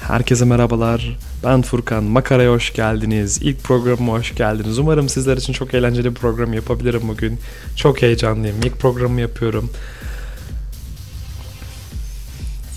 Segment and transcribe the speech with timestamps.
[0.00, 1.18] Herkese merhabalar.
[1.44, 2.04] Ben Furkan.
[2.04, 3.38] Makara'ya hoş geldiniz.
[3.42, 4.78] İlk programıma hoş geldiniz.
[4.78, 7.38] Umarım sizler için çok eğlenceli bir program yapabilirim bugün.
[7.76, 8.56] Çok heyecanlıyım.
[8.64, 9.70] İlk programı yapıyorum.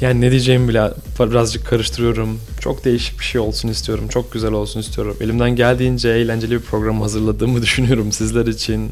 [0.02, 2.40] Yani ne diyeceğimi bile birazcık karıştırıyorum.
[2.60, 4.08] Çok değişik bir şey olsun istiyorum.
[4.08, 5.18] Çok güzel olsun istiyorum.
[5.22, 8.92] Elimden geldiğince eğlenceli bir program hazırladığımı düşünüyorum sizler için.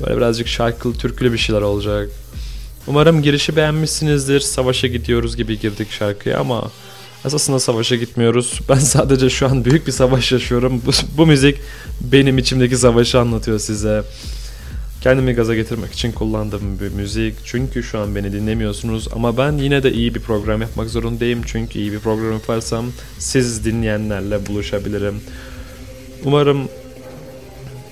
[0.00, 2.10] Böyle birazcık şarkılı, türkülü bir şeyler olacak.
[2.86, 4.40] Umarım girişi beğenmişsinizdir.
[4.40, 6.70] Savaşa gidiyoruz gibi girdik şarkıya ama
[7.24, 8.60] Esasında savaşa gitmiyoruz.
[8.68, 10.82] Ben sadece şu an büyük bir savaş yaşıyorum.
[10.86, 11.60] Bu, bu müzik
[12.00, 14.02] benim içimdeki savaşı anlatıyor size.
[15.00, 17.34] Kendimi gaza getirmek için kullandığım bir müzik.
[17.44, 21.42] Çünkü şu an beni dinlemiyorsunuz ama ben yine de iyi bir program yapmak zorundayım.
[21.46, 22.86] Çünkü iyi bir program yaparsam
[23.18, 25.20] siz dinleyenlerle buluşabilirim.
[26.24, 26.68] Umarım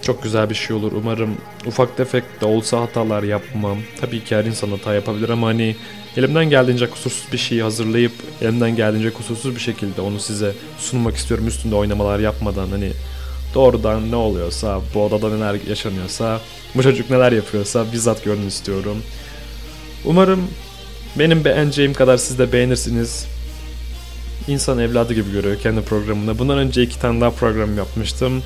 [0.03, 0.93] çok güzel bir şey olur.
[0.93, 1.37] Umarım
[1.67, 3.79] ufak tefek de olsa hatalar yapmam.
[4.01, 5.77] Tabii ki her insan hata yapabilir ama hani
[6.17, 11.49] elimden geldiğince kusursuz bir şeyi hazırlayıp elimden geldiğince kusursuz bir şekilde onu size sunmak istiyorum
[11.49, 12.93] üstünde oynamalar yapmadan hani
[13.55, 16.41] doğrudan ne oluyorsa bu odada neler yaşanıyorsa
[16.75, 18.97] bu çocuk neler yapıyorsa bizzat görün istiyorum.
[20.05, 20.49] Umarım
[21.19, 23.27] benim beğeneceğim kadar siz de beğenirsiniz.
[24.49, 26.39] İnsan evladı gibi görüyor kendi programını.
[26.39, 28.43] Bundan önce iki tane daha program yapmıştım.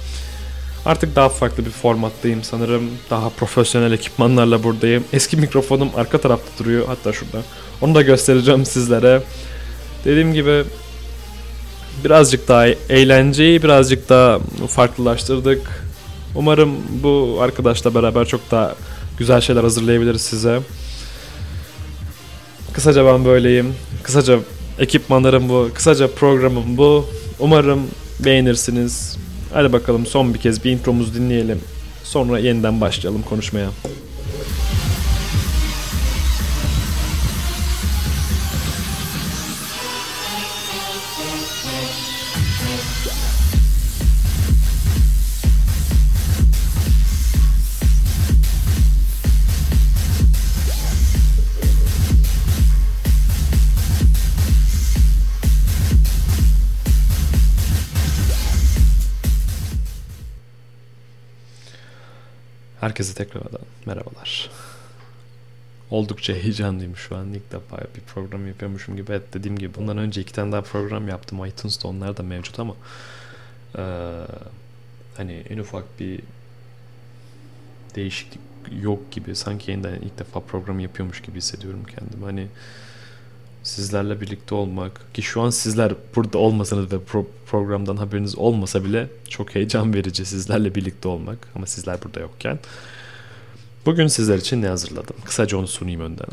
[0.87, 2.91] Artık daha farklı bir formattayım sanırım.
[3.11, 5.05] Daha profesyonel ekipmanlarla buradayım.
[5.13, 6.87] Eski mikrofonum arka tarafta duruyor.
[6.87, 7.43] Hatta şurada.
[7.81, 9.23] Onu da göstereceğim sizlere.
[10.05, 10.65] Dediğim gibi
[12.05, 14.39] birazcık daha eğlenceyi birazcık daha
[14.69, 15.85] farklılaştırdık.
[16.35, 16.71] Umarım
[17.03, 18.75] bu arkadaşla beraber çok daha
[19.19, 20.61] güzel şeyler hazırlayabiliriz size.
[22.73, 23.75] Kısaca ben böyleyim.
[24.03, 24.39] Kısaca
[24.79, 25.69] ekipmanlarım bu.
[25.75, 27.07] Kısaca programım bu.
[27.39, 27.81] Umarım
[28.21, 29.25] beğenirsiniz.
[29.56, 31.61] Hadi bakalım son bir kez bir intromuzu dinleyelim.
[32.05, 33.69] Sonra yeniden başlayalım konuşmaya.
[62.97, 64.51] Herkese tekrardan merhabalar.
[65.91, 67.34] Oldukça heyecanlıyım şu an.
[67.34, 69.12] İlk defa bir program yapıyormuşum gibi.
[69.12, 71.47] Evet dediğim gibi bundan önce iki tane daha program yaptım.
[71.47, 72.75] iTunes'ta onlar da mevcut ama
[73.79, 73.83] ee,
[75.17, 76.21] hani en ufak bir
[77.95, 78.41] değişiklik
[78.83, 79.37] yok gibi.
[79.37, 82.25] Sanki yeniden ilk defa program yapıyormuş gibi hissediyorum kendimi.
[82.25, 82.49] Hani
[83.67, 89.09] sizlerle birlikte olmak ki şu an sizler burada olmasanız ve pro- programdan haberiniz olmasa bile
[89.29, 92.59] çok heyecan verici sizlerle birlikte olmak ama sizler burada yokken.
[93.87, 95.17] Bugün sizler için ne hazırladım?
[95.25, 96.27] Kısaca onu sunayım önden.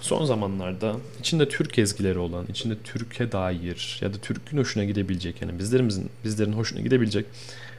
[0.00, 5.58] Son zamanlarda içinde Türk ezgileri olan, içinde Türkiye dair ya da Türk'ün hoşuna gidebilecek yani
[5.58, 7.26] bizlerimizin bizlerin hoşuna gidebilecek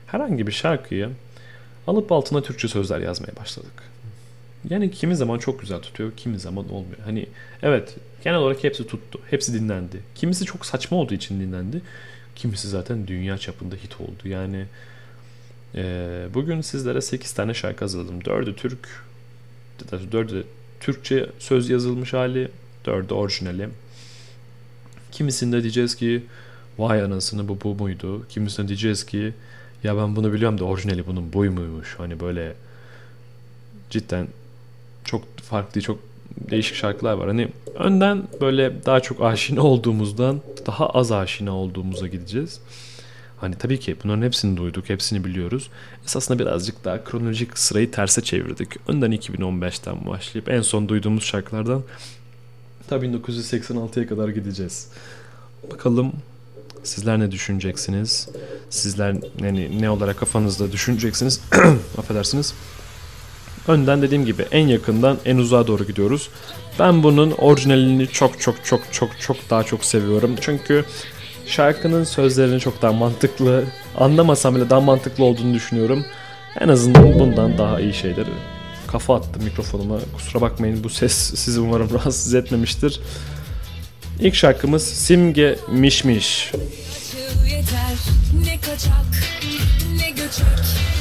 [0.05, 1.09] herhangi bir şarkıyı
[1.87, 3.94] alıp altına Türkçe sözler yazmaya başladık.
[4.69, 6.99] Yani kimi zaman çok güzel tutuyor, kimi zaman olmuyor.
[7.05, 7.25] Hani
[7.63, 9.19] evet genel olarak hepsi tuttu.
[9.29, 9.99] Hepsi dinlendi.
[10.15, 11.81] Kimisi çok saçma olduğu için dinlendi.
[12.35, 14.27] Kimisi zaten dünya çapında hit oldu.
[14.27, 14.65] Yani
[15.75, 15.81] e,
[16.33, 18.19] bugün sizlere 8 tane şarkı hazırladım.
[18.19, 19.03] 4'ü Türk,
[19.91, 20.43] 4'ü
[20.79, 22.51] Türkçe söz yazılmış hali,
[22.85, 23.69] 4'ü orijinali.
[25.11, 26.23] Kimisinde diyeceğiz ki
[26.77, 28.27] vay anasını bu bu muydu?
[28.29, 29.33] Kimisinde diyeceğiz ki
[29.83, 31.95] ya ben bunu biliyorum da orijinali bunun boy muymuş?
[31.97, 32.53] Hani böyle
[33.89, 34.27] cidden
[35.05, 35.99] çok farklı, çok
[36.37, 37.27] değişik şarkılar var.
[37.27, 42.59] Hani önden böyle daha çok aşina olduğumuzdan daha az aşina olduğumuza gideceğiz.
[43.37, 45.69] Hani tabii ki bunların hepsini duyduk, hepsini biliyoruz.
[46.05, 48.69] Esasında birazcık daha kronolojik sırayı terse çevirdik.
[48.87, 51.83] Önden 2015'ten başlayıp en son duyduğumuz şarkılardan
[52.87, 54.87] tabii 1986'ya kadar gideceğiz.
[55.71, 56.13] Bakalım
[56.83, 58.29] sizler ne düşüneceksiniz?
[58.69, 61.41] Sizler yani ne olarak kafanızda düşüneceksiniz?
[61.97, 62.53] Affedersiniz.
[63.67, 66.29] Önden dediğim gibi en yakından en uzağa doğru gidiyoruz.
[66.79, 70.35] Ben bunun orijinalini çok çok çok çok çok daha çok seviyorum.
[70.41, 70.85] Çünkü
[71.45, 73.63] şarkının sözlerini çok daha mantıklı,
[73.97, 76.05] anlamasam bile daha mantıklı olduğunu düşünüyorum.
[76.59, 78.29] En azından bundan daha iyi şeyleri
[78.87, 79.99] kafa attım mikrofonuma.
[80.15, 82.99] Kusura bakmayın bu ses sizi umarım rahatsız etmemiştir.
[84.19, 86.51] İlk şarkımız Simge Mişmiş.
[87.45, 87.97] Yeter,
[88.45, 89.05] ne kaçak,
[89.97, 90.94] ne göçek,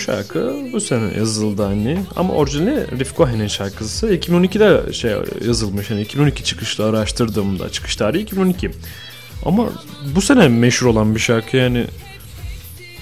[0.00, 1.98] şarkı bu sene yazıldı hani.
[2.16, 5.12] Ama orijinali Riff Cohen'in şarkısı 2012'de şey
[5.46, 5.90] yazılmış.
[5.90, 8.70] Hani 2012 çıkışlı araştırdığımda çıkış tarihi 2012.
[9.44, 9.68] Ama
[10.14, 11.86] bu sene meşhur olan bir şarkı yani.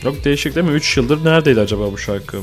[0.02, 0.72] Çok değişik değil mi?
[0.72, 2.38] 3 yıldır neredeydi acaba bu şarkı?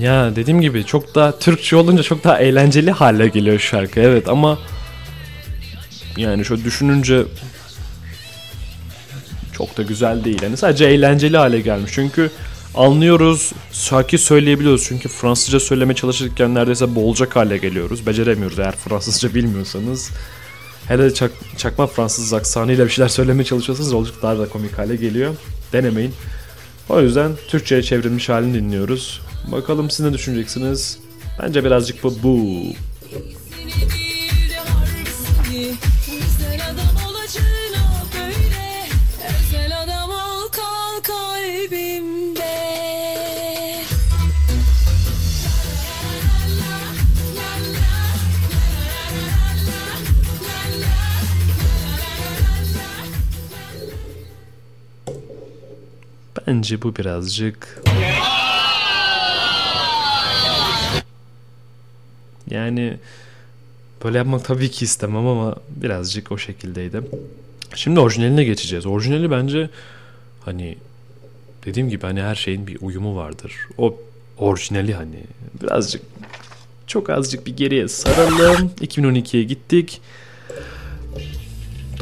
[0.00, 4.00] Ya dediğim gibi çok daha Türkçe olunca çok daha eğlenceli hale geliyor şarkı.
[4.00, 4.58] Evet ama
[6.16, 7.24] yani şöyle düşününce
[9.52, 10.42] çok da güzel değil.
[10.42, 11.90] Yani sadece eğlenceli hale gelmiş.
[11.94, 12.30] Çünkü
[12.74, 14.84] anlıyoruz, şarkı söyleyebiliyoruz.
[14.88, 18.06] Çünkü Fransızca söyleme çalışırken neredeyse boğulacak hale geliyoruz.
[18.06, 20.10] Beceremiyoruz eğer Fransızca bilmiyorsanız.
[20.88, 25.34] Hele çak, çakma Fransız aksanıyla bir şeyler söylemeye çalışıyorsanız oldukça daha da komik hale geliyor.
[25.72, 26.14] Denemeyin.
[26.88, 29.20] O yüzden Türkçe'ye çevrilmiş halini dinliyoruz.
[29.52, 30.98] Bakalım siz ne düşüneceksiniz?
[31.42, 32.62] Bence birazcık bu bu.
[56.46, 57.83] Bence bu birazcık
[62.54, 62.96] Yani
[64.04, 67.00] böyle yapmak tabii ki istemem ama birazcık o şekildeydi.
[67.74, 68.86] Şimdi orijinaline geçeceğiz.
[68.86, 69.70] Orijinali bence
[70.44, 70.76] hani
[71.64, 73.52] dediğim gibi hani her şeyin bir uyumu vardır.
[73.78, 73.96] O
[74.38, 75.24] orijinali hani
[75.62, 76.02] birazcık
[76.86, 78.70] çok azıcık bir geriye saralım.
[78.80, 80.00] 2012'ye gittik.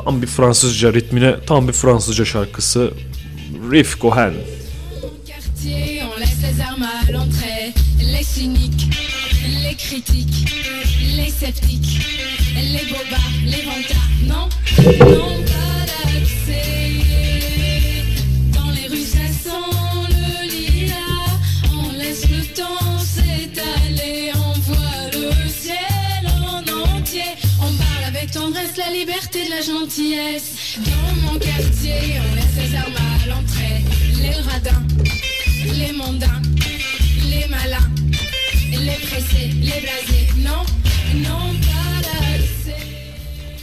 [0.05, 2.93] Tam bir Fransızca ritmine, tam bir Fransızca şarkısı.
[3.71, 4.35] Riff Cohen.
[8.13, 8.92] les
[9.93, 10.49] critiques,
[11.17, 12.01] les sceptiques,
[12.57, 14.49] les bobards, les vantards, non,
[15.05, 16.93] non pas d'accès.
[18.55, 19.69] Dans les rues ça sent
[20.09, 21.37] le lilas,
[21.75, 28.79] on laisse le temps s'étaler, on voit le ciel en entier, on parle avec tendresse
[28.79, 30.79] la liberté de la gentillesse.
[30.87, 33.85] Dans mon quartier, on laisse les armes à l'entrée,
[34.23, 34.87] les radins,
[35.75, 36.41] les mondains,
[37.29, 38.02] les malins.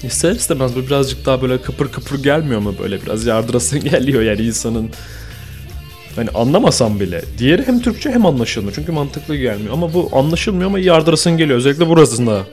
[0.04, 3.26] İster istemez bu birazcık daha böyle kıpır kıpır gelmiyor mu böyle biraz?
[3.26, 4.90] Yardırasın geliyor yani insanın.
[6.16, 7.22] Hani anlamasam bile.
[7.38, 8.76] Diğeri hem Türkçe hem anlaşılmıyor.
[8.76, 9.74] Çünkü mantıklı gelmiyor.
[9.74, 11.58] Ama bu anlaşılmıyor ama yardırasın geliyor.
[11.58, 12.44] Özellikle burasında.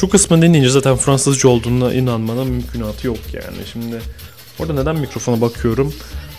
[0.00, 3.56] Şu kısmını dinleyince zaten Fransızca olduğuna inanmanın mümkünatı yok yani.
[3.72, 4.00] Şimdi
[4.58, 5.94] orada neden mikrofona bakıyorum?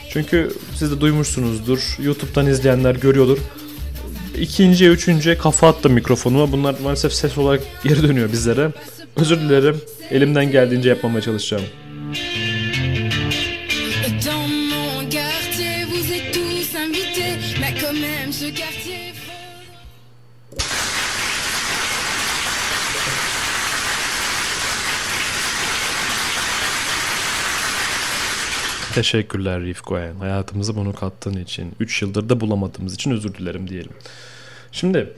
[0.10, 1.98] Çünkü siz de duymuşsunuzdur.
[2.04, 3.38] YouTube'dan izleyenler görüyordur.
[4.38, 6.52] İkinciye, üçüncüye kafa attım mikrofonuma.
[6.52, 8.72] Bunlar maalesef ses olarak geri dönüyor bizlere.
[9.16, 9.82] Özür dilerim.
[10.12, 11.64] Elimden geldiğince yapmamaya çalışacağım.
[28.96, 30.16] Teşekkürler Rif Goyen.
[30.16, 31.74] Hayatımıza bunu kattığın için.
[31.80, 33.92] 3 yıldır da bulamadığımız için özür dilerim diyelim.
[34.72, 35.14] Şimdi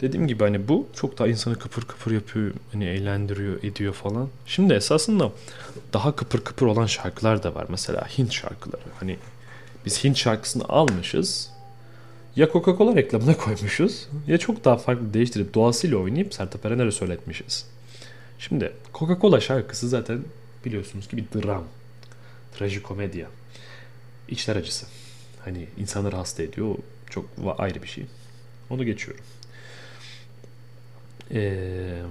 [0.00, 2.52] dediğim gibi hani bu çok daha insanı kıpır kıpır yapıyor.
[2.72, 4.28] Hani eğlendiriyor, ediyor falan.
[4.46, 5.32] Şimdi esasında
[5.92, 7.66] daha kıpır kıpır olan şarkılar da var.
[7.68, 8.82] Mesela Hint şarkıları.
[9.00, 9.16] Hani
[9.86, 11.50] biz Hint şarkısını almışız.
[12.36, 17.66] Ya Coca-Cola reklamına koymuşuz ya çok daha farklı değiştirip doğasıyla oynayıp Sertab Erener'e söyletmişiz.
[18.38, 20.24] Şimdi Coca-Cola şarkısı zaten
[20.64, 21.64] biliyorsunuz ki bir dram
[22.58, 23.26] trajikomedya.
[24.28, 24.86] İçler acısı.
[25.44, 26.74] Hani insanları hasta ediyor.
[27.10, 27.24] Çok
[27.58, 28.04] ayrı bir şey.
[28.70, 29.24] Onu geçiyorum.
[31.34, 32.02] Ee,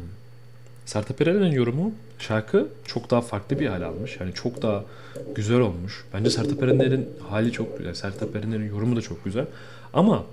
[0.86, 4.18] Sertab Erener'in yorumu şarkı çok daha farklı bir hal almış.
[4.20, 4.84] Yani çok daha
[5.36, 6.06] güzel olmuş.
[6.14, 7.94] Bence Sertab Erener'in hali çok güzel.
[7.94, 9.46] Sertab Erener'in yorumu da çok güzel.
[9.94, 10.26] Ama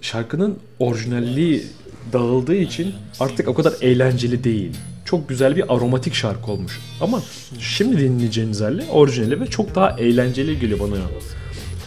[0.00, 1.66] şarkının orijinalliği
[2.12, 4.76] dağıldığı için artık o kadar eğlenceli değil.
[5.10, 6.80] Çok güzel bir aromatik şarkı olmuş.
[7.00, 7.22] Ama
[7.58, 10.96] şimdi dinleyeceğiniz hali orijinali ve çok daha eğlenceli geliyor bana.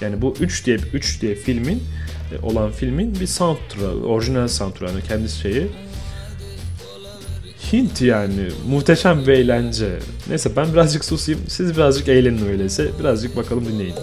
[0.02, 1.84] Yani bu 3 diye 3 diye filmin
[2.32, 5.68] e, olan filmin bir soundtrack, orijinal soundtrack yani kendi şeyi.
[7.74, 10.00] Hint yani muhteşem bir eğlence.
[10.30, 11.42] Neyse ben birazcık susayım.
[11.48, 12.92] Siz birazcık eğlenin öyleyse.
[13.00, 13.96] Birazcık bakalım dinleyin.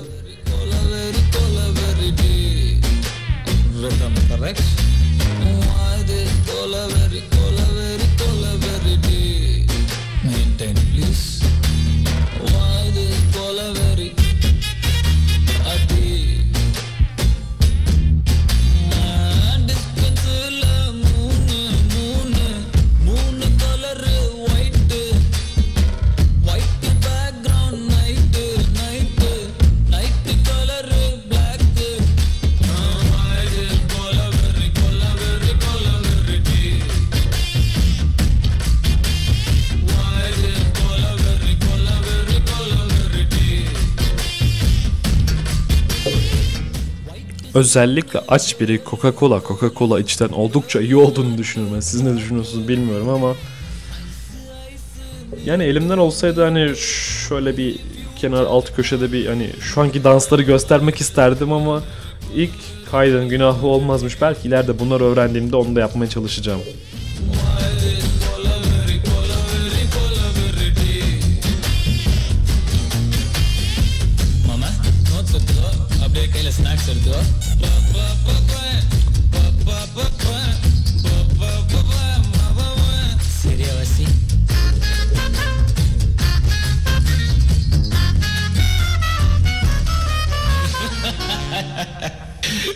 [3.83, 4.80] Rhythm correct.
[47.61, 51.77] Özellikle aç biri Coca-Cola, Coca-Cola içten oldukça iyi olduğunu düşünüyorum.
[51.77, 51.81] Ben.
[51.81, 53.35] Siz ne düşünüyorsunuz bilmiyorum ama
[55.45, 56.77] yani elimden olsaydı hani
[57.29, 57.77] şöyle bir
[58.17, 61.83] kenar alt köşede bir hani şu anki dansları göstermek isterdim ama
[62.35, 62.51] ilk
[62.91, 64.21] kaydın günahı olmazmış.
[64.23, 66.61] Belki ileride bunları öğrendiğimde onu da yapmaya çalışacağım.
[76.21, 77.25] Tekele snack ser diyor.
[83.43, 84.05] Serio así.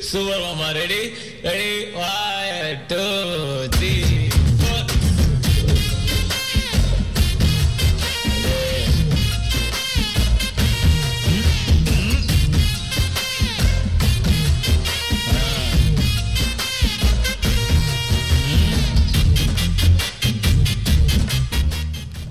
[0.01, 1.15] Super mama ready?
[1.43, 1.93] Ready?
[1.95, 4.04] One, two, three.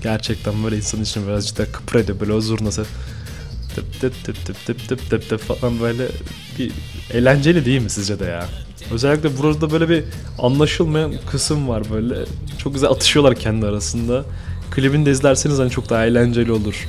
[0.04, 2.86] Gerçekten böyle insan için birazcık da kıpır böyle o zurnası.
[3.76, 6.08] Tıp tıp tıp tıp tıp tıp tıp tıp falan böyle
[6.60, 6.72] bir
[7.14, 8.46] eğlenceli değil mi sizce de ya?
[8.92, 10.04] Özellikle burada böyle bir
[10.40, 12.26] anlaşılmayan kısım var böyle.
[12.58, 14.26] Çok güzel atışıyorlar kendi arasında.
[14.72, 16.88] Klibini de izlerseniz hani çok daha eğlenceli olur.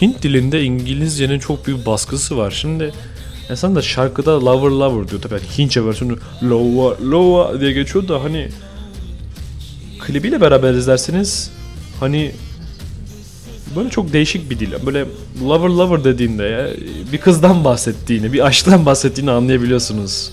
[0.00, 2.50] Hint dilinde İngilizcenin çok büyük baskısı var.
[2.50, 2.92] Şimdi
[3.50, 5.22] insan da şarkıda lover lover diyor.
[5.22, 8.48] Tabii yani Hintçe versiyonu lower lower diye geçiyor da hani
[9.98, 11.50] klibiyle beraber izlerseniz
[12.00, 12.32] hani
[13.76, 14.72] böyle çok değişik bir dil.
[14.86, 15.06] Böyle
[15.42, 16.68] lover lover dediğinde ya
[17.12, 20.30] bir kızdan bahsettiğini, bir aşktan bahsettiğini anlayabiliyorsunuz.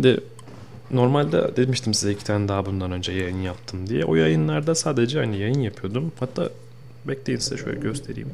[0.00, 0.20] Şimdi
[0.90, 4.04] normalde demiştim size iki tane daha bundan önce yayın yaptım diye.
[4.04, 6.12] O yayınlarda sadece hani yayın yapıyordum.
[6.20, 6.48] Hatta
[7.04, 8.28] bekleyin size şöyle göstereyim.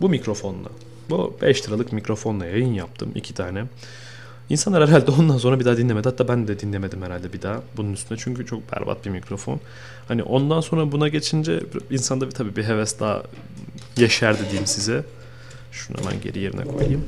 [0.00, 0.68] Bu mikrofonla.
[1.10, 3.12] Bu 5 liralık mikrofonla yayın yaptım.
[3.14, 3.64] iki tane.
[4.50, 6.08] İnsanlar herhalde ondan sonra bir daha dinlemedi.
[6.08, 8.18] Hatta ben de dinlemedim herhalde bir daha bunun üstüne.
[8.18, 9.60] Çünkü çok berbat bir mikrofon.
[10.08, 13.22] Hani ondan sonra buna geçince insanda bir tabii bir heves daha
[13.96, 15.04] yeşerdi diyeyim size.
[15.72, 17.04] Şunu hemen geri yerine koyayım.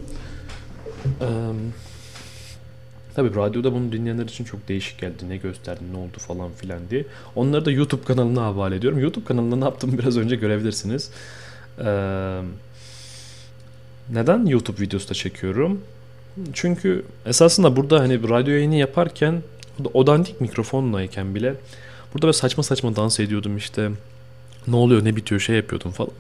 [3.15, 5.29] Tabii radyoda bunu dinleyenler için çok değişik geldi.
[5.29, 7.05] Ne gösterdi, ne oldu falan filan diye.
[7.37, 8.99] Onları da YouTube kanalına havale ediyorum.
[8.99, 11.11] YouTube kanalında ne yaptığımı biraz önce görebilirsiniz.
[11.79, 12.41] Eee,
[14.11, 15.81] neden YouTube videosu da çekiyorum?
[16.53, 19.43] Çünkü esasında burada hani radyo yayını yaparken
[19.95, 21.55] o dandik mikrofonlayken bile
[22.15, 23.91] burada böyle saçma saçma dans ediyordum işte.
[24.67, 26.13] Ne oluyor ne bitiyor şey yapıyordum falan.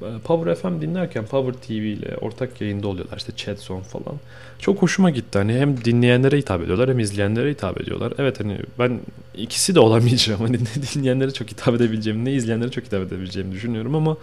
[0.00, 4.20] Power FM dinlerken Power TV ile ortak yayında oluyorlar işte chat zone falan.
[4.58, 8.12] Çok hoşuma gitti hani hem dinleyenlere hitap ediyorlar hem izleyenlere hitap ediyorlar.
[8.18, 9.00] Evet hani ben
[9.36, 13.94] ikisi de olamayacağım hani ne dinleyenlere çok hitap edebileceğimi ne izleyenlere çok hitap edebileceğimi düşünüyorum
[13.94, 14.16] ama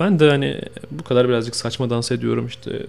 [0.00, 2.86] ben de hani bu kadar birazcık saçma dans ediyorum işte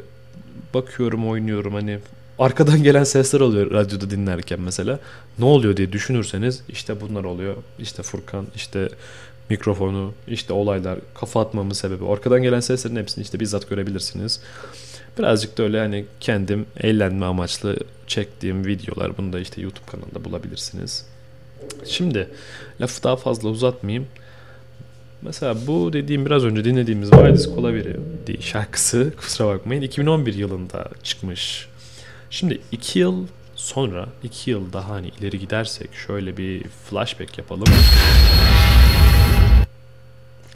[0.74, 2.00] bakıyorum oynuyorum hani
[2.40, 5.00] arkadan gelen sesler oluyor radyoda dinlerken mesela.
[5.40, 7.56] Ne oluyor diye düşünürseniz işte bunlar oluyor.
[7.80, 8.90] İşte Furkan, işte
[9.52, 12.06] mikrofonu, işte olaylar, kafa atmamın sebebi.
[12.06, 14.42] Arkadan gelen seslerin hepsini işte bizzat görebilirsiniz.
[15.18, 19.18] Birazcık da öyle hani kendim eğlenme amaçlı çektiğim videolar.
[19.18, 21.06] Bunu da işte YouTube kanalında bulabilirsiniz.
[21.86, 22.28] Şimdi
[22.82, 24.08] lafı daha fazla uzatmayayım.
[25.22, 31.68] Mesela bu dediğim biraz önce dinlediğimiz Valdis Kolaviri diye şarkısı kusura bakmayın 2011 yılında çıkmış.
[32.30, 37.68] Şimdi 2 yıl sonra 2 yıl daha hani ileri gidersek şöyle bir flashback yapalım.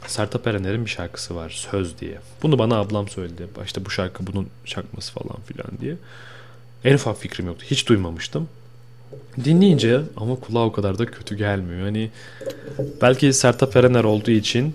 [0.06, 2.18] Sertab Erener'in bir şarkısı var Söz diye.
[2.42, 3.46] Bunu bana ablam söyledi.
[3.64, 5.96] İşte bu şarkı bunun şarkması falan filan diye.
[6.84, 7.64] En ufak fikrim yoktu.
[7.70, 8.48] Hiç duymamıştım.
[9.44, 11.82] Dinleyince ama kulağa o kadar da kötü gelmiyor.
[11.82, 12.10] Hani
[13.02, 14.74] belki Sertab Erener olduğu için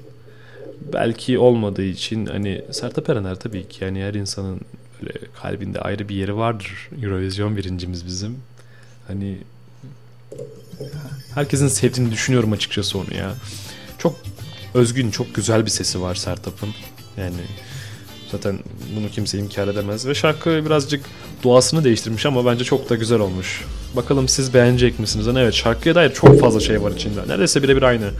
[0.93, 4.61] belki olmadığı için hani Sertab Erener tabii ki yani her insanın
[5.01, 6.89] böyle kalbinde ayrı bir yeri vardır.
[7.03, 8.37] Eurovision birincimiz bizim.
[9.07, 9.37] Hani
[11.33, 13.33] herkesin sevdiğini düşünüyorum açıkçası onu ya.
[13.97, 14.15] Çok
[14.73, 16.69] özgün, çok güzel bir sesi var Sertab'ın.
[17.17, 17.41] Yani
[18.31, 18.59] zaten
[18.95, 20.07] bunu kimse inkar edemez.
[20.07, 21.05] Ve şarkı birazcık
[21.43, 23.65] doğasını değiştirmiş ama bence çok da güzel olmuş.
[23.95, 25.27] Bakalım siz beğenecek misiniz?
[25.27, 27.27] Yani evet şarkıya dair çok fazla şey var içinde.
[27.27, 28.11] Neredeyse birebir aynı.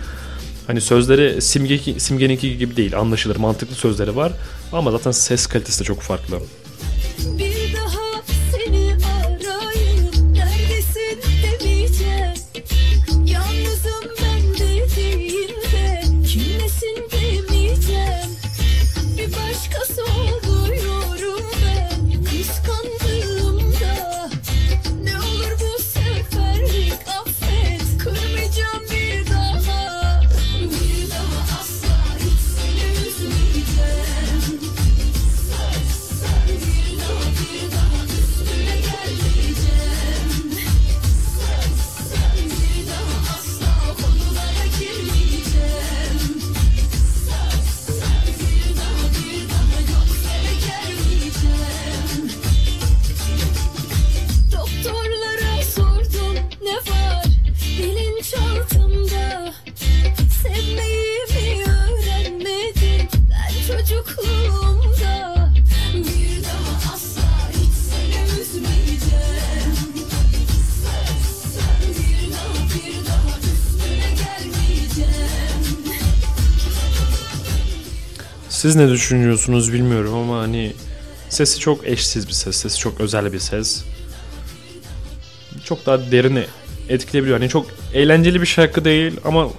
[0.68, 2.98] Hani sözleri simge, simgeninki gibi değil.
[2.98, 4.32] Anlaşılır, mantıklı sözleri var.
[4.72, 6.40] Ama zaten ses kalitesi de çok farklı.
[7.38, 7.51] Bir
[78.62, 80.74] Siz ne düşünüyorsunuz bilmiyorum ama hani
[81.30, 82.56] sesi çok eşsiz bir ses.
[82.56, 83.84] Sesi çok özel bir ses.
[85.64, 86.46] Çok daha derini
[86.90, 87.40] etkileyebiliyor.
[87.40, 89.50] Hani çok eğlenceli bir şarkı değil ama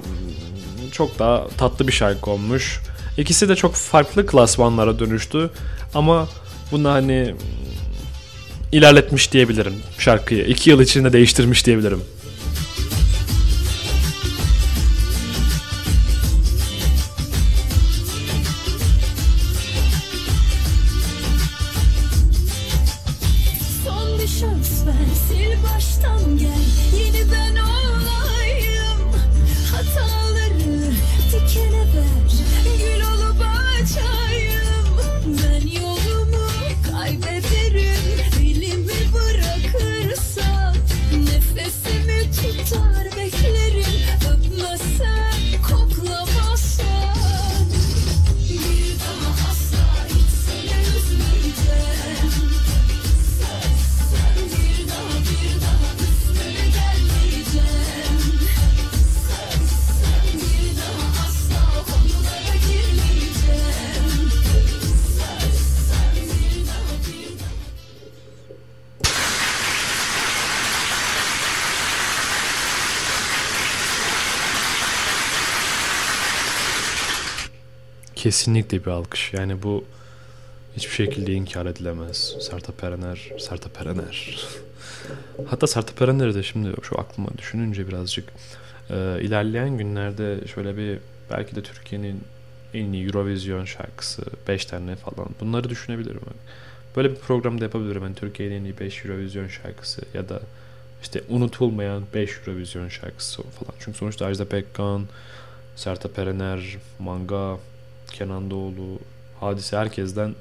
[0.92, 2.80] çok daha tatlı bir şarkı olmuş.
[3.18, 5.50] İkisi de çok farklı klasmanlara dönüştü.
[5.94, 6.28] Ama
[6.72, 7.34] bunu hani
[8.72, 10.44] ilerletmiş diyebilirim şarkıyı.
[10.44, 12.00] İki yıl içinde değiştirmiş diyebilirim.
[78.32, 79.32] Kesinlikle bir alkış.
[79.32, 79.84] Yani bu
[80.76, 82.36] hiçbir şekilde inkar edilemez.
[82.40, 84.38] Sertab Erener, Sertab Erener.
[85.46, 88.28] Hatta Sertab Erener'i de şimdi şu aklıma düşününce birazcık
[88.90, 90.98] e, ilerleyen günlerde şöyle bir
[91.30, 92.20] belki de Türkiye'nin
[92.74, 96.20] en iyi Eurovision şarkısı 5 tane falan bunları düşünebilirim.
[96.96, 98.02] Böyle bir programda yapabilirim.
[98.02, 100.40] Yani Türkiye'nin en iyi 5 Eurovision şarkısı ya da
[101.02, 103.74] işte unutulmayan 5 Eurovision şarkısı falan.
[103.78, 105.06] Çünkü sonuçta Ajda Pekkan,
[105.76, 107.58] Sertab Erener, Manga,
[108.12, 108.98] Kenan Doğulu,
[109.40, 110.34] Hadise herkesten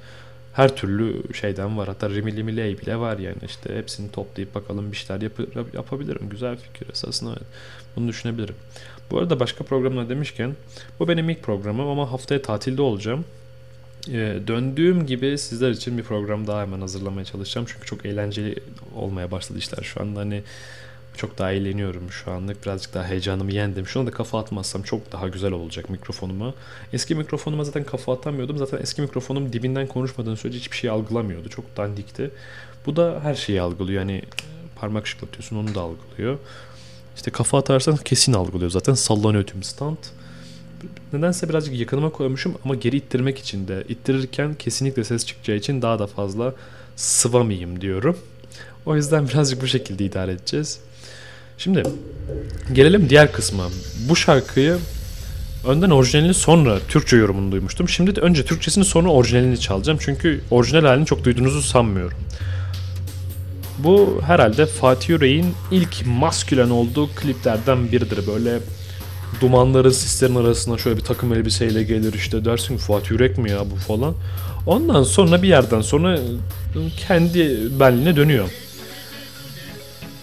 [0.53, 1.87] her türlü şeyden var.
[1.87, 6.29] Hatta Rimi Limi Ley bile var yani işte hepsini toplayıp bakalım bir şeyler yap- yapabilirim.
[6.29, 7.47] Güzel fikir esasında evet.
[7.95, 8.55] Bunu düşünebilirim.
[9.11, 10.55] Bu arada başka programlar demişken
[10.99, 13.25] bu benim ilk programım ama haftaya tatilde olacağım.
[14.07, 17.67] Ee, döndüğüm gibi sizler için bir program daha hemen hazırlamaya çalışacağım.
[17.73, 18.55] Çünkü çok eğlenceli
[18.95, 20.19] olmaya başladı işler şu anda.
[20.19, 20.43] Hani
[21.17, 22.65] çok daha eğleniyorum şu anlık.
[22.65, 23.87] Birazcık daha heyecanımı yendim.
[23.87, 26.53] Şuna da kafa atmazsam çok daha güzel olacak mikrofonuma.
[26.93, 28.57] Eski mikrofonuma zaten kafa atamıyordum.
[28.57, 31.49] Zaten eski mikrofonum dibinden konuşmadığın sürece hiçbir şey algılamıyordu.
[31.49, 32.31] Çok dandikti.
[32.85, 33.99] Bu da her şeyi algılıyor.
[33.99, 34.21] Yani
[34.75, 36.37] parmak şıklatıyorsun onu da algılıyor.
[37.15, 38.71] İşte kafa atarsan kesin algılıyor.
[38.71, 39.97] Zaten sallanıyor tüm stand.
[41.13, 45.99] Nedense birazcık yakınıma koymuşum ama geri ittirmek için de ittirirken kesinlikle ses çıkacağı için daha
[45.99, 46.53] da fazla
[46.95, 48.17] sıvamayayım diyorum.
[48.85, 50.79] O yüzden birazcık bu şekilde idare edeceğiz.
[51.63, 51.83] Şimdi
[52.73, 53.63] gelelim diğer kısma.
[54.09, 54.77] Bu şarkıyı
[55.67, 57.89] önden orijinalini sonra Türkçe yorumunu duymuştum.
[57.89, 59.99] Şimdi de önce Türkçesini sonra orijinalini çalacağım.
[60.01, 62.17] Çünkü orijinal halini çok duyduğunuzu sanmıyorum.
[63.77, 68.27] Bu herhalde Fatih Yüreğin ilk maskülen olduğu kliplerden biridir.
[68.27, 68.59] Böyle
[69.41, 73.75] dumanların sislerin arasına şöyle bir takım elbiseyle gelir işte dersin Fatih Yürek mi ya bu
[73.75, 74.15] falan.
[74.65, 76.19] Ondan sonra bir yerden sonra
[77.07, 78.49] kendi benliğine dönüyor.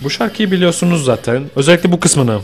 [0.02, 1.50] Bu şarkıyı biliyorsunuz zaten.
[1.56, 2.40] Özellikle bu kısmını.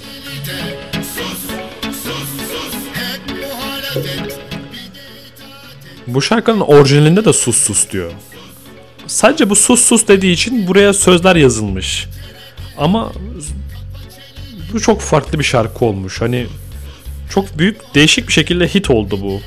[6.06, 8.12] Bu şarkının orijinalinde de sus sus diyor.
[9.06, 12.06] Sadece bu sus sus dediği için buraya sözler yazılmış.
[12.78, 13.12] Ama
[14.72, 16.20] bu çok farklı bir şarkı olmuş.
[16.20, 16.46] Hani
[17.30, 19.40] çok büyük değişik bir şekilde hit oldu bu.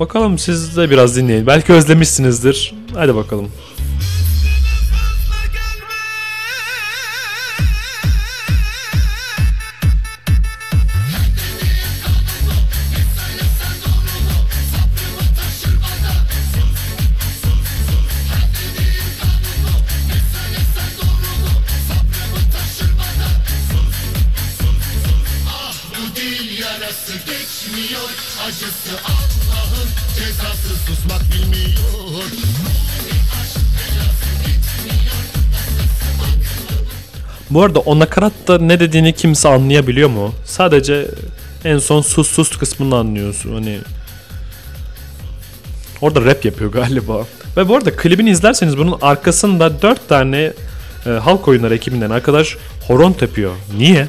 [0.00, 1.46] Bakalım siz de biraz dinleyin.
[1.46, 2.74] Belki özlemişsinizdir.
[2.94, 3.50] Hadi bakalım.
[37.60, 40.32] Bu arada o nakaratta ne dediğini kimse anlayabiliyor mu?
[40.44, 41.06] Sadece
[41.64, 43.54] en son sus sus kısmını anlıyorsun.
[43.54, 43.78] Hani
[46.00, 47.26] Orada rap yapıyor galiba.
[47.56, 50.52] Ve bu arada klibini izlerseniz bunun arkasında 4 tane
[51.06, 53.52] e, halk oyunları ekibinden arkadaş horon tepiyor.
[53.76, 54.08] Niye?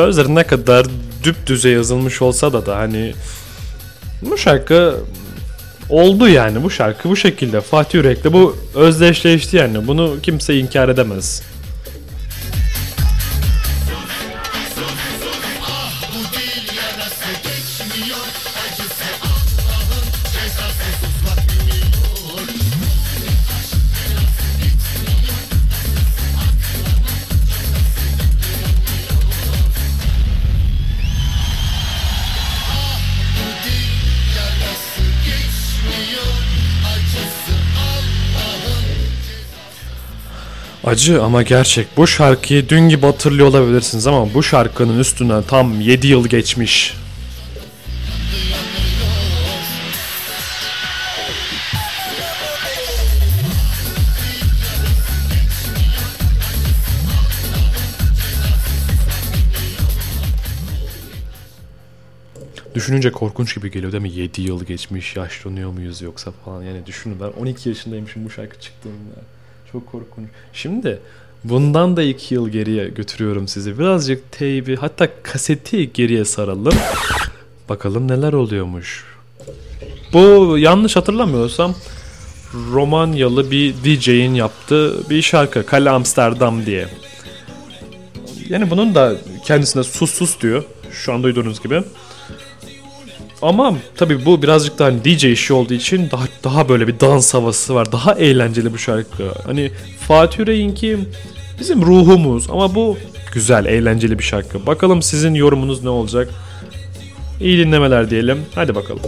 [0.00, 0.86] Sözleri ne kadar
[1.24, 3.14] düp düze yazılmış olsa da da hani
[4.22, 4.96] bu şarkı
[5.88, 6.62] oldu yani.
[6.62, 7.60] Bu şarkı bu şekilde.
[7.60, 9.86] Fatih Yürek'le bu özdeşleşti yani.
[9.86, 11.42] Bunu kimse inkar edemez.
[40.90, 41.86] Acı ama gerçek.
[41.96, 46.94] Bu şarkıyı dün gibi hatırlıyor olabilirsiniz ama bu şarkının üstünden tam 7 yıl geçmiş.
[62.74, 64.10] Düşününce korkunç gibi geliyor değil mi?
[64.10, 66.62] 7 yıl geçmiş, yaşlanıyor muyuz yoksa falan.
[66.62, 69.39] Yani düşünün ben 12 yaşındaymışım bu şarkı çıktığında.
[69.72, 70.28] Çok korkunç.
[70.52, 70.98] Şimdi
[71.44, 73.78] bundan da 2 yıl geriye götürüyorum sizi.
[73.78, 76.74] Birazcık teybi hatta kaseti geriye saralım.
[77.68, 79.04] Bakalım neler oluyormuş.
[80.12, 81.74] Bu yanlış hatırlamıyorsam
[82.72, 85.66] Romanyalı bir DJ'in yaptığı bir şarkı.
[85.66, 86.88] Kale Amsterdam diye.
[88.48, 90.64] Yani bunun da kendisine sus sus diyor.
[90.92, 91.82] Şu an duyduğunuz gibi.
[93.42, 97.34] Ama tabii bu birazcık daha hani DJ işi olduğu için daha daha böyle bir dans
[97.34, 97.92] havası var.
[97.92, 99.28] Daha eğlenceli bu şarkı.
[99.46, 99.70] Hani
[100.08, 100.98] Fatih Yüreğinki
[101.60, 102.98] bizim ruhumuz ama bu
[103.32, 104.66] güzel, eğlenceli bir şarkı.
[104.66, 106.28] Bakalım sizin yorumunuz ne olacak?
[107.40, 108.38] İyi dinlemeler diyelim.
[108.54, 109.02] Hadi bakalım.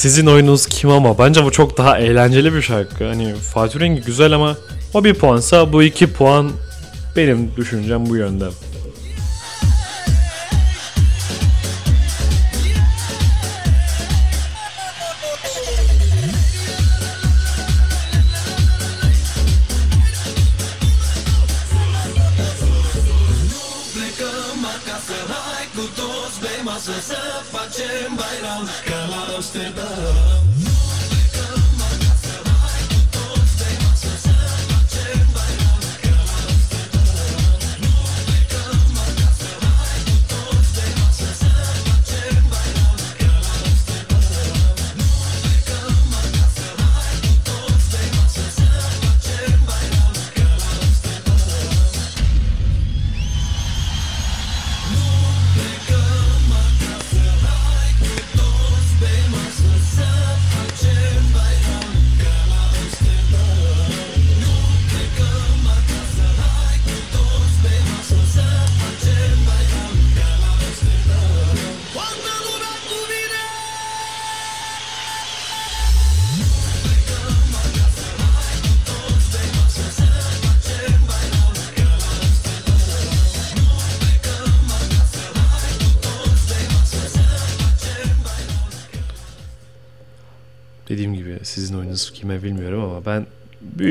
[0.00, 3.04] Sizin oyununuz kim ama bence bu çok daha eğlenceli bir şarkı.
[3.04, 4.56] Hani Fatih Rengi güzel ama
[4.94, 6.50] o bir puansa bu iki puan
[7.16, 8.44] benim düşüncem bu yönde.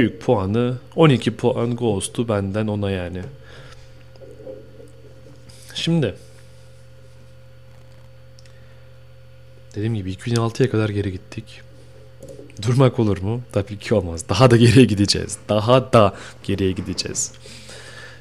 [0.10, 3.22] Büyük puanı 12 puan Ghost'u benden ona yani.
[5.74, 6.15] Şimdi
[9.76, 11.62] dediğim gibi 2006'ya kadar geri gittik.
[12.62, 13.41] Durmak olur mu?
[13.52, 14.26] Tabii ki olmaz.
[14.30, 15.38] Daha da geriye gideceğiz.
[15.50, 17.32] Daha da geriye gideceğiz.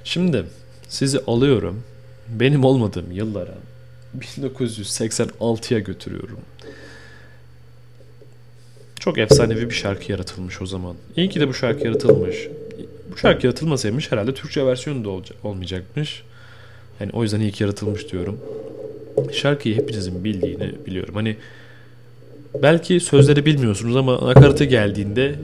[0.04, 0.44] Şimdi
[0.88, 1.84] sizi alıyorum.
[2.28, 3.54] Benim olmadığım yıllara
[4.18, 6.40] 1986'ya götürüyorum.
[9.08, 10.94] Çok efsanevi bir şarkı yaratılmış o zaman.
[11.16, 12.48] İyi ki de bu şarkı yaratılmış.
[13.12, 16.22] Bu şarkı yaratılmasaymış herhalde Türkçe versiyonu da olca- olmayacakmış.
[17.00, 18.40] Yani o yüzden iyi ki yaratılmış diyorum.
[19.32, 21.14] Şarkıyı hepinizin bildiğini biliyorum.
[21.14, 21.36] Hani
[22.62, 25.34] belki sözleri bilmiyorsunuz ama nakaratı geldiğinde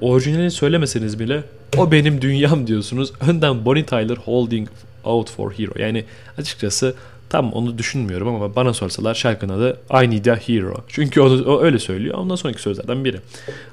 [0.00, 1.42] orijinalini söylemeseniz bile
[1.76, 3.12] o benim dünyam diyorsunuz.
[3.28, 4.68] Önden Bonnie Tyler Holding
[5.04, 5.72] Out for Hero.
[5.78, 6.04] Yani
[6.38, 6.94] açıkçası
[7.30, 10.84] tam onu düşünmüyorum ama bana sorsalar şarkının adı I Need a Hero.
[10.88, 12.18] Çünkü onu, o öyle söylüyor.
[12.18, 13.20] Ondan sonraki sözlerden biri.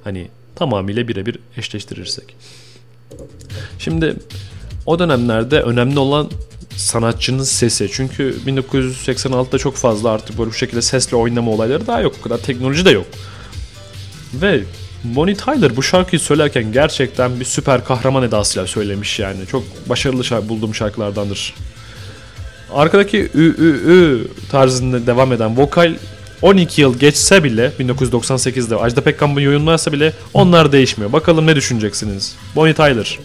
[0.04, 2.36] Hani tamamıyla birebir eşleştirirsek.
[3.80, 4.16] Şimdi
[4.86, 6.30] o dönemlerde önemli olan
[6.76, 7.90] sanatçının sesi.
[7.92, 12.16] Çünkü 1986'da çok fazla artık böyle bu şekilde sesle oynama olayları daha yok.
[12.20, 13.08] O kadar teknoloji de yok.
[14.34, 14.64] Ve
[15.04, 19.48] Bonnie Tyler bu şarkıyı söylerken gerçekten bir süper kahraman edasıyla söylemiş yani.
[19.52, 21.54] Çok başarılı şarkı, bulduğum şarkılardandır.
[22.74, 25.94] Arkadaki ü ü ü tarzında devam eden vokal
[26.42, 31.14] 12 yıl geçse bile 1998'de Ajda Pekkan bunu yorumlarsa bile onlar değişmiyor.
[31.14, 32.36] Bakalım ne düşüneceksiniz?
[32.56, 33.20] Bonnie Tyler.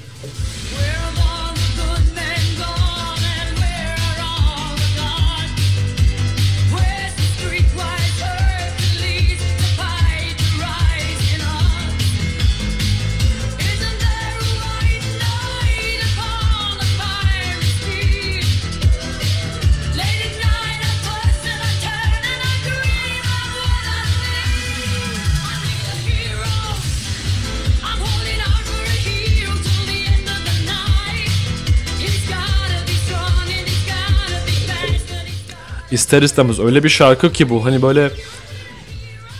[35.92, 37.64] İster istemez öyle bir şarkı ki bu.
[37.64, 38.10] Hani böyle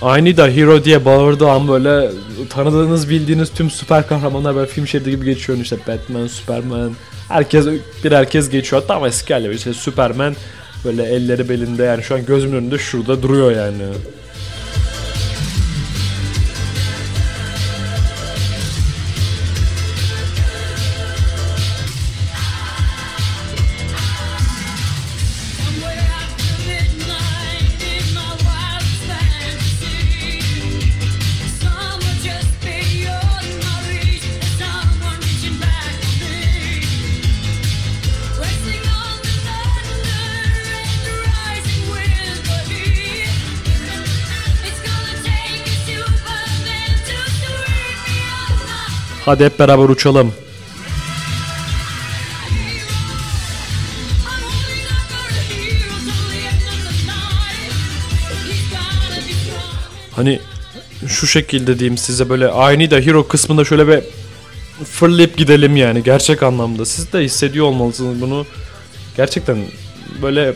[0.03, 2.11] I da hero diye bağırdığı an böyle
[2.51, 5.59] tanıdığınız bildiğiniz tüm süper kahramanlar böyle film şeridi gibi geçiyor.
[5.59, 6.93] İşte Batman, Superman.
[7.29, 7.67] Herkes
[8.05, 8.83] bir herkes geçiyor.
[8.83, 10.37] Hatta ama eski hali işte Superman
[10.85, 13.83] böyle elleri belinde yani şu an gözümün önünde şurada duruyor yani.
[49.25, 49.39] He's
[58.71, 59.73] gotta be strong.
[60.17, 60.41] Hani
[61.09, 64.01] şu şekilde diyeyim size böyle I da hero kısmında şöyle bir
[64.85, 66.87] fırlayıp gidelim yani gerçek anlamda.
[66.87, 68.47] Siz de hissediyor olmalısınız bunu.
[69.17, 69.59] Gerçekten
[70.23, 70.55] böyle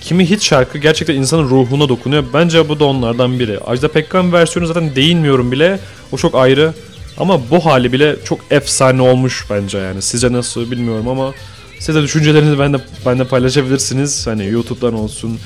[0.00, 2.24] kimi hit şarkı gerçekten insanın ruhuna dokunuyor.
[2.34, 3.58] Bence bu da onlardan biri.
[3.58, 5.80] Ajda Pekkan versiyonu zaten değinmiyorum bile.
[6.12, 6.74] O çok ayrı.
[7.20, 10.02] Ama bu hali bile çok efsane olmuş bence yani.
[10.02, 11.34] Sizce nasıl bilmiyorum ama
[11.78, 14.26] siz de düşüncelerinizi bende bende paylaşabilirsiniz.
[14.26, 15.38] Hani YouTube'dan olsun,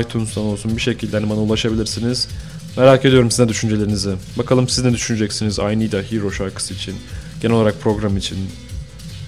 [0.00, 2.28] iTunes'tan olsun bir şekilde hani bana ulaşabilirsiniz.
[2.76, 4.10] Merak ediyorum sizin de düşüncelerinizi.
[4.38, 6.94] Bakalım siz ne düşüneceksiniz I Need a Hero şarkısı için.
[7.42, 8.38] Genel olarak program için.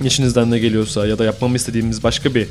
[0.05, 2.47] İçinizden ne geliyorsa ya da yapmamı istediğimiz başka bir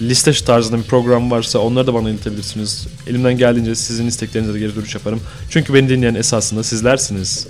[0.00, 2.86] liste tarzında bir program varsa onları da bana iletebilirsiniz.
[3.06, 5.20] Elimden geldiğince sizin isteklerinize de geri dönüş yaparım.
[5.50, 7.46] Çünkü beni dinleyen esasında sizlersiniz.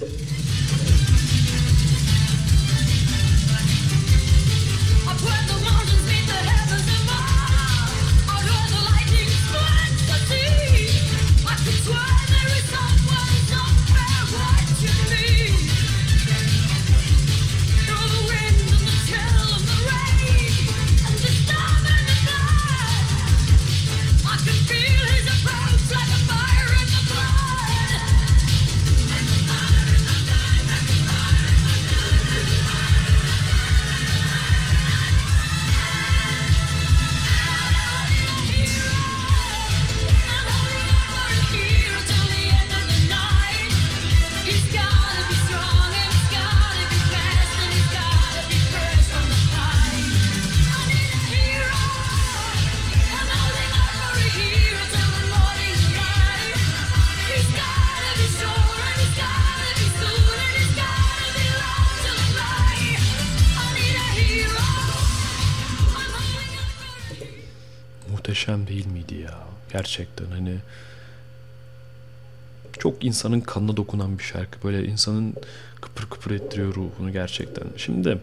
[72.81, 74.63] Çok insanın kanına dokunan bir şarkı.
[74.65, 75.35] Böyle insanın
[75.81, 77.65] kıpır kıpır ettiriyor ruhunu gerçekten.
[77.77, 78.19] Şimdi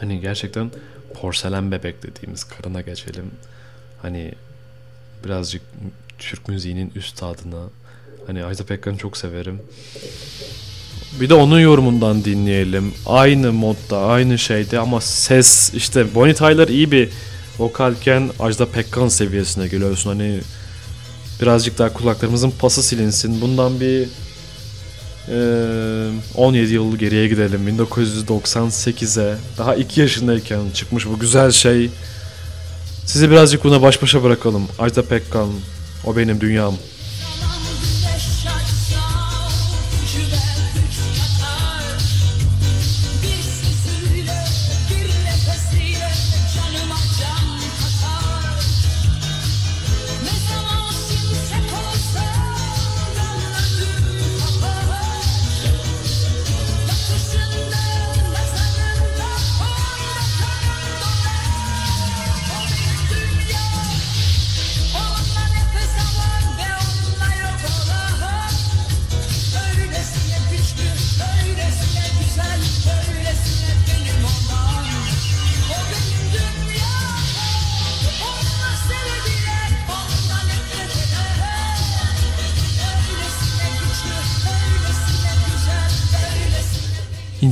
[0.00, 0.70] hani gerçekten
[1.14, 3.30] porselen bebek dediğimiz karına geçelim.
[4.02, 4.32] Hani
[5.24, 5.62] birazcık
[6.18, 7.62] Türk müziğinin üstadına.
[8.26, 9.60] Hani Ajda Pekkan'ı çok severim.
[11.20, 12.92] Bir de onun yorumundan dinleyelim.
[13.06, 17.08] Aynı modda, aynı şeyde ama ses işte Bonnie Tyler iyi bir
[17.58, 20.10] vokalken Ajda Pekkan seviyesine geliyorsun.
[20.10, 20.40] Hani
[21.40, 23.40] birazcık daha kulaklarımızın pası silinsin.
[23.40, 24.08] Bundan bir
[25.28, 27.68] eee, 17 yıl geriye gidelim.
[27.68, 31.90] 1998'e daha 2 yaşındayken çıkmış bu güzel şey.
[33.06, 34.68] Sizi birazcık buna baş başa bırakalım.
[34.78, 35.48] Ajda Pekkan,
[36.06, 36.74] o benim dünyam.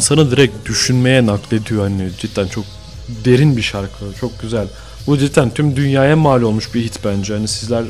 [0.08, 2.64] İnsanı direkt düşünmeye naklediyor hani cidden çok
[3.24, 4.66] derin bir şarkı çok güzel.
[5.06, 7.34] Bu cidden tüm dünyaya mal olmuş bir hit bence.
[7.34, 7.84] Hani sizler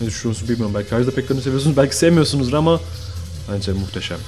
[0.00, 0.74] ne düşünüyorsunuz bilmiyorum.
[0.74, 2.80] Belki Ajda Pekkan'ı seviyorsunuz belki sevmiyorsunuzdur ama
[3.52, 4.18] bence muhteşem.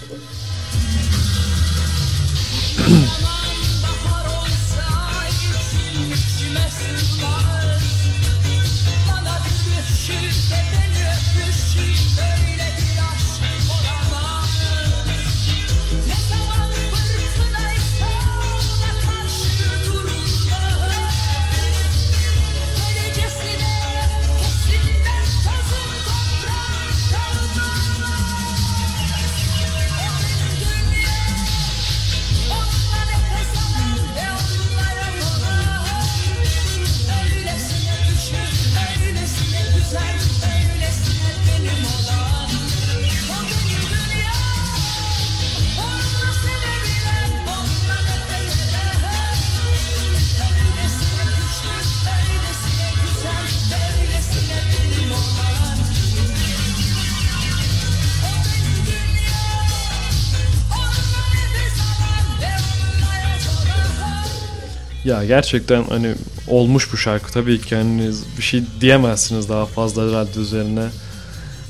[65.13, 66.15] Ya gerçekten hani
[66.49, 70.85] olmuş bu şarkı tabii ki hani bir şey diyemezsiniz daha fazla herhalde üzerine.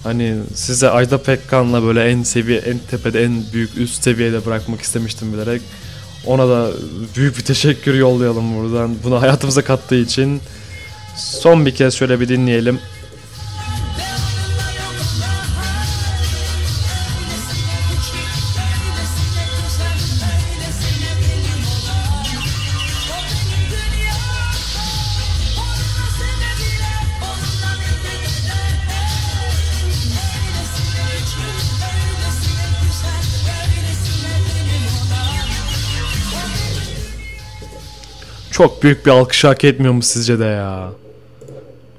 [0.03, 5.32] Hani size Ajda Pekkan'la böyle en seviye en tepede en büyük üst seviyede bırakmak istemiştim
[5.32, 5.62] bilerek.
[6.26, 6.70] Ona da
[7.16, 8.97] büyük bir teşekkür yollayalım buradan.
[9.05, 10.40] Bunu hayatımıza kattığı için.
[11.16, 12.78] Son bir kez şöyle bir dinleyelim.
[38.62, 40.92] Çok büyük bir alkış hak etmiyor mu sizce de ya?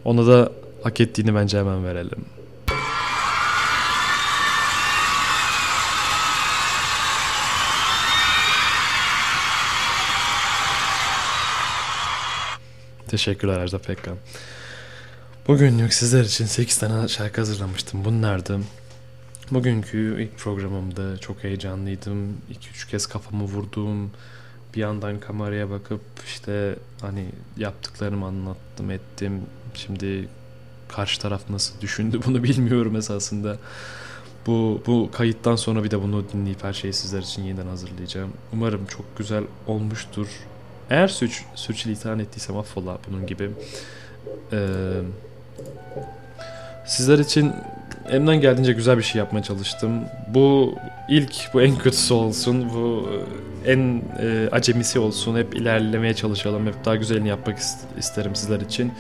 [0.06, 0.52] Ona da
[0.84, 2.26] hak ettiğini bence hemen verelim.
[13.08, 14.18] Teşekkürler Ajda Pekkan.
[15.48, 18.06] Bugünlük sizler için 8 tane şarkı hazırlamıştım.
[18.06, 18.60] Bunlardı.
[19.52, 22.38] Bugünkü ilk programımda çok heyecanlıydım.
[22.52, 24.12] 2-3 kez kafamı vurdum.
[24.76, 27.26] Bir yandan kameraya bakıp işte hani
[27.58, 29.42] yaptıklarımı anlattım ettim.
[29.74, 30.28] Şimdi
[30.88, 33.58] karşı taraf nasıl düşündü bunu bilmiyorum esasında.
[34.48, 38.34] Bu, bu kayıttan sonra bir de bunu dinleyip her şeyi sizler için yeniden hazırlayacağım.
[38.54, 40.28] Umarım çok güzel olmuştur.
[40.90, 43.50] Eğer suç, sürçülisan ettiysem affola bunun gibi.
[44.52, 44.92] Ee,
[46.86, 47.54] sizler için
[48.10, 49.92] elimden geldiğince güzel bir şey yapmaya çalıştım.
[50.28, 50.76] Bu
[51.10, 52.70] ilk, bu en kötüsü olsun.
[52.76, 53.10] Bu
[53.66, 55.38] e, en e, acemisi olsun.
[55.38, 56.68] Hep ilerlemeye çalışalım.
[56.68, 58.92] Hep daha güzelini yapmak is- isterim sizler için.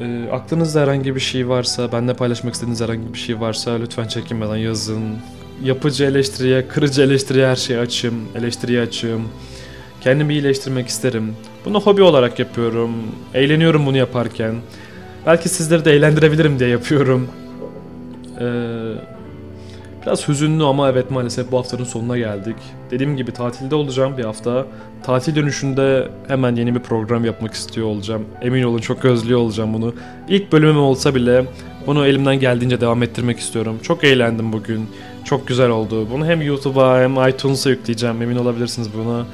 [0.00, 4.56] E, aklınızda herhangi bir şey varsa, benimle paylaşmak istediğiniz herhangi bir şey varsa lütfen çekinmeden
[4.56, 5.02] yazın.
[5.64, 8.14] Yapıcı eleştiriye, kırıcı eleştiriye her şeyi açım.
[8.38, 9.28] Eleştiriye açım.
[10.00, 11.36] Kendimi iyileştirmek isterim.
[11.64, 12.90] Bunu hobi olarak yapıyorum.
[13.34, 14.54] Eğleniyorum bunu yaparken.
[15.26, 17.28] Belki sizleri de eğlendirebilirim diye yapıyorum.
[18.40, 18.44] Ee,
[20.02, 22.56] biraz hüzünlü ama evet maalesef bu haftanın sonuna geldik.
[22.90, 24.66] Dediğim gibi tatilde olacağım bir hafta.
[25.02, 28.24] Tatil dönüşünde hemen yeni bir program yapmak istiyor olacağım.
[28.42, 29.94] Emin olun çok özlüyor olacağım bunu.
[30.28, 31.44] İlk bölümüm olsa bile
[31.86, 33.78] bunu elimden geldiğince devam ettirmek istiyorum.
[33.82, 34.86] Çok eğlendim bugün.
[35.24, 36.08] Çok güzel oldu.
[36.12, 38.22] Bunu hem YouTube'a hem iTunes'a yükleyeceğim.
[38.22, 39.26] Emin olabilirsiniz buna.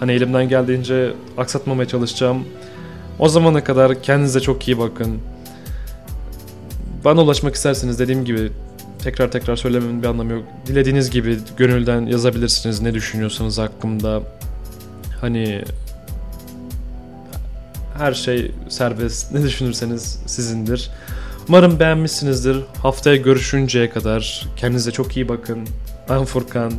[0.00, 2.44] Hani elimden geldiğince aksatmamaya çalışacağım.
[3.18, 5.18] O zamana kadar kendinize çok iyi bakın.
[7.04, 8.52] Bana ulaşmak isterseniz dediğim gibi
[8.98, 10.44] tekrar tekrar söylememin bir anlamı yok.
[10.66, 14.22] Dilediğiniz gibi gönülden yazabilirsiniz ne düşünüyorsanız hakkımda.
[15.20, 15.64] Hani
[17.98, 19.32] her şey serbest.
[19.32, 20.90] Ne düşünürseniz sizindir.
[21.48, 22.56] Umarım beğenmişsinizdir.
[22.82, 25.68] Haftaya görüşünceye kadar kendinize çok iyi bakın.
[26.08, 26.72] Ben Furkan.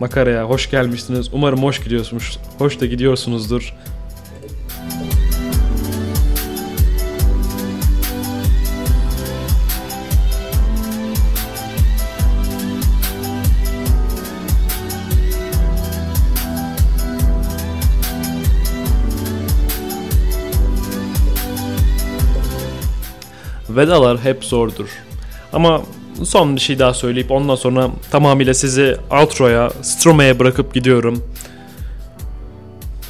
[0.00, 1.28] Makaraya hoş gelmişsiniz.
[1.32, 2.38] Umarım hoş gidiyorsunuz.
[2.58, 3.74] Hoş da gidiyorsunuzdur.
[23.80, 24.88] Vedalar hep zordur.
[25.52, 25.82] Ama
[26.24, 31.24] son bir şey daha söyleyip ondan sonra tamamıyla sizi outro'ya, Stromae'ye bırakıp gidiyorum.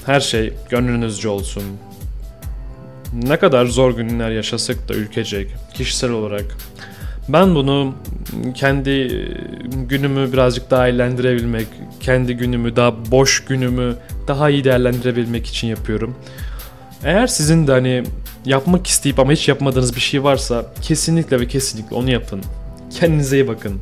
[0.06, 1.62] Her şey gönlünüzce olsun.
[3.12, 6.44] Ne kadar zor günler yaşasak da ülkecek, kişisel olarak
[7.28, 7.94] Ben bunu
[8.54, 9.08] kendi
[9.88, 11.66] günümü birazcık daha eğlendirebilmek,
[12.00, 13.96] kendi günümü daha boş günümü
[14.28, 16.14] daha iyi değerlendirebilmek için yapıyorum.
[17.04, 18.04] Eğer sizin de hani
[18.44, 22.40] yapmak isteyip ama hiç yapmadığınız bir şey varsa kesinlikle ve kesinlikle onu yapın.
[22.90, 23.80] Kendinize iyi bakın.